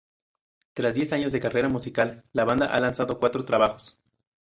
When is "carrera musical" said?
1.39-2.23